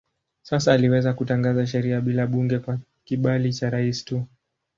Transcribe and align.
Sasa 0.41 0.73
aliweza 0.73 1.13
kutangaza 1.13 1.67
sheria 1.67 2.01
bila 2.01 2.27
bunge 2.27 2.59
kwa 2.59 2.77
kibali 3.05 3.53
cha 3.53 3.69
rais 3.69 4.05
tu. 4.05 4.23